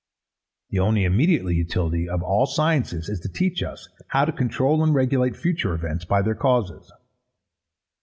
The 0.71 0.79
only 0.79 1.03
immediate 1.03 1.43
utility 1.43 2.09
of 2.09 2.23
all 2.23 2.47
sciences, 2.47 3.07
is 3.07 3.19
to 3.19 3.29
teach 3.29 3.61
us, 3.61 3.87
how 4.07 4.25
to 4.25 4.31
control 4.31 4.83
and 4.83 4.95
regulate 4.95 5.35
future 5.35 5.75
events 5.75 6.05
by 6.05 6.23
their 6.23 6.33
causes. 6.33 6.91